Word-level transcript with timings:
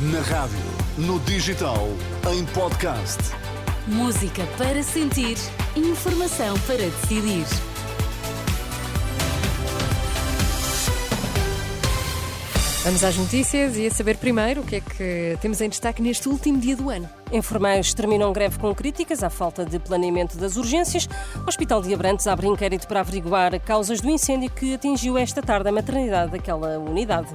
Na 0.00 0.20
rádio, 0.20 0.56
no 0.96 1.18
digital, 1.18 1.88
em 2.32 2.44
podcast. 2.54 3.18
Música 3.88 4.46
para 4.56 4.80
sentir, 4.80 5.36
informação 5.74 6.56
para 6.68 6.76
decidir. 6.76 7.44
Vamos 12.84 13.02
às 13.02 13.16
notícias 13.16 13.76
e 13.76 13.88
a 13.88 13.90
saber 13.90 14.18
primeiro 14.18 14.60
o 14.60 14.64
que 14.64 14.76
é 14.76 14.80
que 14.80 15.36
temos 15.40 15.60
em 15.60 15.68
destaque 15.68 16.00
neste 16.00 16.28
último 16.28 16.60
dia 16.60 16.76
do 16.76 16.90
ano. 16.90 17.10
Enfermeiros 17.32 17.92
terminam 17.92 18.32
greve 18.32 18.56
com 18.56 18.72
críticas 18.72 19.24
à 19.24 19.28
falta 19.28 19.64
de 19.64 19.80
planeamento 19.80 20.38
das 20.38 20.56
urgências. 20.56 21.08
O 21.44 21.48
Hospital 21.48 21.82
de 21.82 21.92
Abrantes 21.92 22.28
abre 22.28 22.46
inquérito 22.46 22.86
para 22.86 23.00
averiguar 23.00 23.58
causas 23.58 24.00
do 24.00 24.08
incêndio 24.08 24.48
que 24.48 24.74
atingiu 24.74 25.18
esta 25.18 25.42
tarde 25.42 25.68
a 25.68 25.72
maternidade 25.72 26.30
daquela 26.30 26.78
unidade. 26.78 27.30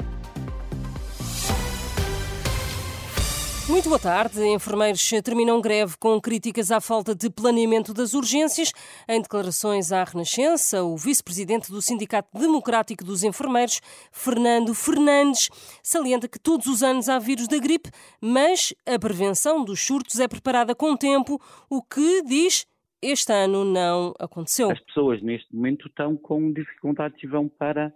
Muito 3.70 3.88
boa 3.88 4.00
tarde. 4.00 4.44
Enfermeiros 4.46 5.10
terminam 5.24 5.62
greve 5.62 5.96
com 5.98 6.20
críticas 6.20 6.70
à 6.70 6.82
falta 6.82 7.16
de 7.16 7.30
planeamento 7.30 7.94
das 7.94 8.14
urgências. 8.14 8.74
Em 9.08 9.22
declarações 9.22 9.94
à 9.94 10.04
Renascença, 10.04 10.84
o 10.84 10.98
vice-presidente 10.98 11.72
do 11.72 11.82
Sindicato 11.82 12.38
Democrático 12.38 13.06
dos 13.06 13.24
Enfermeiros, 13.24 13.80
Fernando 14.12 14.74
Fernandes, 14.74 15.50
salienta 15.82 16.28
que 16.28 16.38
todos 16.38 16.68
os 16.68 16.84
anos 16.84 17.08
há 17.08 17.18
vírus 17.18 17.48
da 17.48 17.58
gripe, 17.58 17.90
mas 18.20 18.74
a 18.86 19.00
prevenção 19.00 19.64
dos 19.64 19.80
surtos 19.80 20.20
é 20.20 20.28
preparada 20.28 20.76
com 20.76 20.98
tempo, 20.98 21.40
o 21.70 21.82
que 21.82 22.22
diz 22.24 22.68
este 23.02 23.32
ano 23.32 23.64
não 23.64 24.14
aconteceu. 24.20 24.72
As 24.72 24.80
pessoas 24.82 25.22
neste 25.22 25.56
momento 25.56 25.88
estão 25.88 26.18
com 26.18 26.52
dificuldades 26.52 27.24
e 27.24 27.28
vão 27.28 27.48
para 27.48 27.94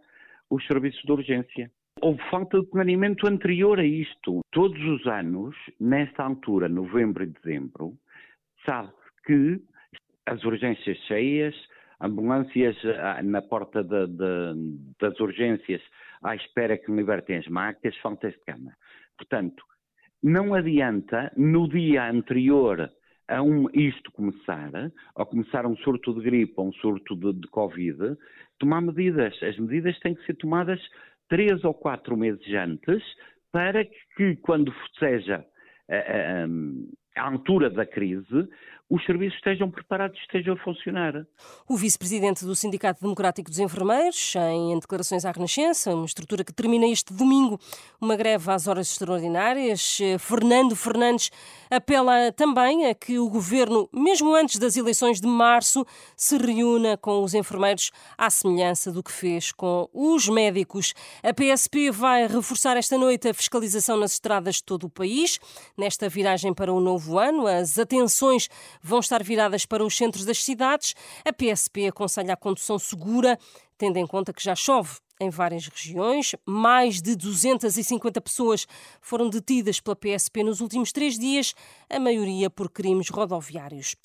os 0.49 0.65
serviços 0.65 1.01
de 1.03 1.11
urgência. 1.11 1.69
Houve 2.01 2.21
falta 2.29 2.59
de 2.59 2.67
planeamento 2.67 3.27
anterior 3.27 3.79
a 3.79 3.85
isto. 3.85 4.41
Todos 4.51 4.79
os 4.83 5.05
anos, 5.07 5.55
nesta 5.79 6.23
altura, 6.23 6.69
novembro 6.69 7.23
e 7.23 7.27
dezembro, 7.27 7.93
sabe 8.65 8.91
que 9.25 9.59
as 10.25 10.43
urgências 10.43 10.97
cheias, 11.07 11.55
ambulâncias 11.99 12.75
ah, 12.99 13.21
na 13.23 13.41
porta 13.41 13.83
de, 13.83 14.07
de, 14.07 14.93
das 14.99 15.19
urgências 15.19 15.81
à 16.21 16.35
espera 16.35 16.77
que 16.77 16.91
libertem 16.91 17.37
as 17.37 17.47
máquinas, 17.47 17.97
faltas 17.97 18.33
de 18.33 18.39
cama. 18.45 18.73
Portanto, 19.17 19.63
não 20.21 20.53
adianta 20.53 21.31
no 21.35 21.67
dia 21.67 22.09
anterior 22.09 22.91
a 23.27 23.41
um, 23.41 23.67
isto 23.73 24.11
começar, 24.11 24.71
ou 25.15 25.25
começar 25.25 25.65
um 25.65 25.75
surto 25.77 26.13
de 26.13 26.21
gripe 26.21 26.53
ou 26.57 26.67
um 26.67 26.73
surto 26.73 27.15
de, 27.15 27.33
de 27.33 27.47
Covid, 27.47 28.15
tomar 28.59 28.81
medidas. 28.81 29.33
As 29.41 29.57
medidas 29.57 29.99
têm 29.99 30.15
que 30.15 30.25
ser 30.25 30.35
tomadas 30.35 30.79
três 31.29 31.63
ou 31.63 31.73
quatro 31.73 32.15
meses 32.15 32.45
antes, 32.53 33.03
para 33.51 33.85
que, 34.15 34.35
quando 34.37 34.73
seja 34.99 35.45
a, 35.89 35.95
a, 35.95 37.23
a 37.23 37.31
altura 37.31 37.69
da 37.69 37.85
crise, 37.85 38.47
os 38.89 39.05
serviços 39.05 39.35
estejam 39.35 39.69
preparados, 39.69 40.17
estejam 40.21 40.53
a 40.53 40.57
funcionar. 40.57 41.25
O 41.67 41.75
vice-presidente 41.75 42.45
do 42.45 42.55
Sindicato 42.55 43.01
Democrático 43.01 43.49
dos 43.49 43.59
Enfermeiros, 43.59 44.33
em 44.35 44.79
declarações 44.79 45.25
à 45.25 45.31
Renascença, 45.31 45.93
uma 45.93 46.05
estrutura 46.05 46.43
que 46.43 46.53
termina 46.53 46.87
este 46.87 47.13
domingo, 47.13 47.59
uma 47.99 48.15
greve 48.15 48.49
às 48.49 48.65
horas 48.65 48.89
extraordinárias. 48.89 49.99
Fernando 50.19 50.73
Fernandes 50.73 51.29
apela 51.69 52.31
também 52.31 52.85
a 52.85 52.95
que 52.95 53.19
o 53.19 53.29
governo, 53.29 53.89
mesmo 53.93 54.33
antes 54.35 54.57
das 54.57 54.75
eleições 54.75 55.19
de 55.19 55.27
março, 55.27 55.85
se 56.15 56.37
reúna 56.37 56.97
com 56.97 57.23
os 57.23 57.33
enfermeiros 57.33 57.91
à 58.17 58.29
semelhança 58.29 58.91
do 58.91 59.03
que 59.03 59.11
fez 59.11 59.51
com 59.51 59.89
os 59.93 60.27
médicos. 60.27 60.93
A 61.23 61.33
PSP 61.33 61.91
vai 61.91 62.27
reforçar 62.27 62.77
esta 62.77 62.97
noite 62.97 63.27
a 63.27 63.33
fiscalização 63.33 63.97
nas 63.97 64.13
estradas 64.13 64.55
de 64.55 64.63
todo 64.63 64.85
o 64.85 64.89
país. 64.89 65.39
Nesta 65.77 66.09
viragem 66.09 66.53
para 66.53 66.71
o 66.71 66.79
novo 66.79 67.17
ano, 67.17 67.47
as 67.47 67.77
atenções 67.77 68.49
vão 68.81 68.99
estar 68.99 69.23
viradas 69.23 69.65
para 69.65 69.83
os 69.83 69.95
centros 69.95 70.25
das 70.25 70.43
cidades. 70.43 70.93
A 71.25 71.33
PSP 71.33 71.87
aconselha 71.87 72.33
a 72.33 72.37
condução 72.37 72.77
segura, 72.77 73.37
tendo 73.77 73.97
em 73.97 74.07
conta 74.07 74.33
que 74.33 74.43
já 74.43 74.55
chove 74.55 74.97
em 75.19 75.29
várias 75.29 75.67
regiões. 75.67 76.35
Mais 76.45 77.01
de 77.01 77.15
250 77.15 78.21
pessoas 78.21 78.67
foram 79.01 79.29
detidas 79.29 79.79
pela 79.79 79.95
PSP 79.95 80.43
nos 80.43 80.61
últimos 80.61 80.91
três 80.91 81.17
dias, 81.17 81.53
a 81.89 81.99
maioria 81.99 82.49
por 82.49 82.69
crimes 82.69 83.09
rodoviários. 83.09 83.95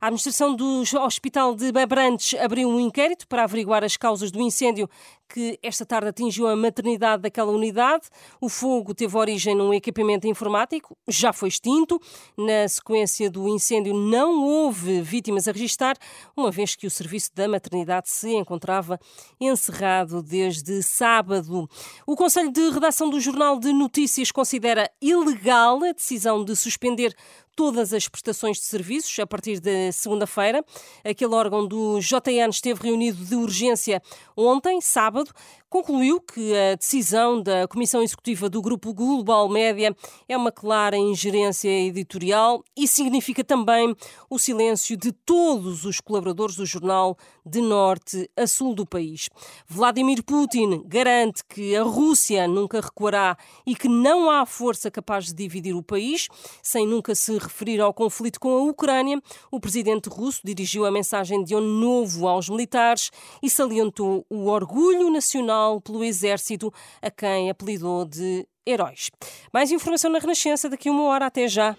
A 0.00 0.06
administração 0.06 0.52
do 0.56 0.82
Hospital 1.00 1.54
de 1.54 1.68
Abrantes 1.80 2.36
abriu 2.40 2.68
um 2.68 2.80
inquérito 2.80 3.28
para 3.28 3.44
averiguar 3.44 3.84
as 3.84 3.96
causas 3.96 4.32
do 4.32 4.40
incêndio 4.40 4.90
que 5.32 5.58
esta 5.62 5.86
tarde 5.86 6.08
atingiu 6.08 6.46
a 6.46 6.56
maternidade 6.56 7.22
daquela 7.22 7.52
unidade. 7.52 8.08
O 8.40 8.48
fogo 8.48 8.94
teve 8.94 9.16
origem 9.16 9.54
num 9.54 9.72
equipamento 9.72 10.26
informático, 10.26 10.96
já 11.08 11.32
foi 11.32 11.48
extinto. 11.48 12.00
Na 12.36 12.68
sequência 12.68 13.30
do 13.30 13.48
incêndio, 13.48 13.94
não 13.94 14.44
houve 14.44 15.00
vítimas 15.00 15.48
a 15.48 15.52
registrar, 15.52 15.96
uma 16.36 16.50
vez 16.50 16.74
que 16.74 16.86
o 16.86 16.90
serviço 16.90 17.30
da 17.34 17.48
maternidade 17.48 18.10
se 18.10 18.34
encontrava 18.34 19.00
encerrado 19.40 20.22
desde 20.22 20.61
sábado. 20.82 21.68
O 22.06 22.14
Conselho 22.14 22.52
de 22.52 22.70
Redação 22.70 23.10
do 23.10 23.20
Jornal 23.20 23.58
de 23.58 23.72
Notícias 23.72 24.30
considera 24.30 24.90
ilegal 25.00 25.82
a 25.82 25.92
decisão 25.92 26.44
de 26.44 26.54
suspender 26.54 27.14
todas 27.54 27.92
as 27.92 28.08
prestações 28.08 28.58
de 28.58 28.64
serviços 28.64 29.18
a 29.18 29.26
partir 29.26 29.60
de 29.60 29.92
segunda-feira. 29.92 30.64
Aquele 31.04 31.34
órgão 31.34 31.66
do 31.66 31.98
JN 32.00 32.50
esteve 32.50 32.82
reunido 32.82 33.24
de 33.24 33.34
urgência 33.34 34.02
ontem, 34.36 34.80
sábado, 34.80 35.30
concluiu 35.72 36.20
que 36.20 36.54
a 36.54 36.74
decisão 36.74 37.42
da 37.42 37.66
Comissão 37.66 38.02
Executiva 38.02 38.50
do 38.50 38.60
Grupo 38.60 38.92
Global 38.92 39.48
Média 39.48 39.96
é 40.28 40.36
uma 40.36 40.52
clara 40.52 40.98
ingerência 40.98 41.70
editorial 41.70 42.62
e 42.76 42.86
significa 42.86 43.42
também 43.42 43.96
o 44.28 44.38
silêncio 44.38 44.98
de 44.98 45.12
todos 45.12 45.86
os 45.86 45.98
colaboradores 45.98 46.56
do 46.56 46.66
jornal 46.66 47.16
de 47.44 47.62
norte 47.62 48.30
a 48.36 48.46
sul 48.46 48.74
do 48.74 48.84
país. 48.84 49.30
Vladimir 49.66 50.22
Putin 50.22 50.82
garante 50.86 51.42
que 51.48 51.74
a 51.74 51.82
Rússia 51.82 52.46
nunca 52.46 52.78
recuará 52.78 53.34
e 53.66 53.74
que 53.74 53.88
não 53.88 54.30
há 54.30 54.44
força 54.44 54.90
capaz 54.90 55.28
de 55.28 55.34
dividir 55.34 55.74
o 55.74 55.82
país, 55.82 56.28
sem 56.62 56.86
nunca 56.86 57.14
se 57.14 57.38
referir 57.42 57.80
ao 57.80 57.92
conflito 57.92 58.40
com 58.40 58.50
a 58.50 58.62
Ucrânia. 58.62 59.20
O 59.50 59.60
presidente 59.60 60.08
russo 60.08 60.40
dirigiu 60.44 60.86
a 60.86 60.90
mensagem 60.90 61.42
de 61.44 61.54
ano 61.54 61.66
novo 61.66 62.26
aos 62.28 62.48
militares 62.48 63.10
e 63.42 63.50
salientou 63.50 64.24
o 64.30 64.46
orgulho 64.46 65.10
nacional 65.10 65.80
pelo 65.80 66.04
exército, 66.04 66.72
a 67.00 67.10
quem 67.10 67.50
apelidou 67.50 68.04
de 68.04 68.46
heróis. 68.66 69.10
Mais 69.52 69.70
informação 69.70 70.10
na 70.10 70.18
Renascença 70.18 70.68
daqui 70.68 70.88
a 70.88 70.92
uma 70.92 71.04
hora. 71.04 71.26
Até 71.26 71.48
já. 71.48 71.76